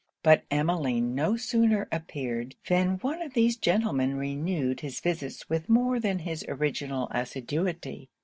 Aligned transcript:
But 0.23 0.45
Emmeline 0.49 1.13
no 1.13 1.37
sooner 1.37 1.87
appeared, 1.91 2.55
than 2.67 2.97
one 3.03 3.21
of 3.21 3.35
these 3.35 3.55
gentlemen 3.55 4.15
renewed 4.15 4.79
his 4.79 4.99
visits 4.99 5.47
with 5.47 5.69
more 5.69 5.99
than 5.99 6.17
his 6.17 6.43
original 6.47 7.07
assiduity. 7.11 8.09